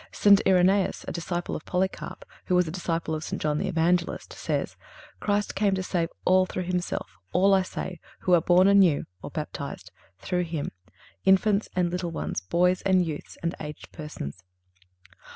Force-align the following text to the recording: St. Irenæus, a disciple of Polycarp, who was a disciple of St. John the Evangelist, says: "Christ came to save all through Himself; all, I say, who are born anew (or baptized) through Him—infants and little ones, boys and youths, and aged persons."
St. 0.11 0.41
Irenæus, 0.47 1.05
a 1.07 1.11
disciple 1.11 1.55
of 1.55 1.63
Polycarp, 1.63 2.25
who 2.45 2.55
was 2.55 2.67
a 2.67 2.71
disciple 2.71 3.13
of 3.13 3.23
St. 3.23 3.39
John 3.39 3.59
the 3.59 3.67
Evangelist, 3.67 4.33
says: 4.33 4.75
"Christ 5.19 5.53
came 5.53 5.75
to 5.75 5.83
save 5.83 6.09
all 6.25 6.47
through 6.47 6.63
Himself; 6.63 7.19
all, 7.33 7.53
I 7.53 7.61
say, 7.61 7.99
who 8.21 8.33
are 8.33 8.41
born 8.41 8.67
anew 8.67 9.05
(or 9.21 9.29
baptized) 9.29 9.91
through 10.17 10.45
Him—infants 10.45 11.69
and 11.75 11.91
little 11.91 12.09
ones, 12.09 12.41
boys 12.41 12.81
and 12.81 13.05
youths, 13.05 13.37
and 13.43 13.53
aged 13.59 13.91
persons." 13.91 14.43